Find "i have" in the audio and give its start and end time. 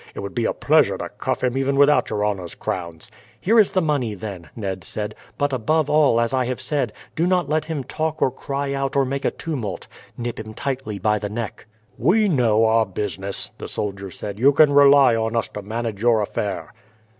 6.33-6.59